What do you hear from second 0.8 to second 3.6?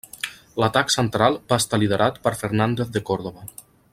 central va estar liderat per Fernández de Córdoba.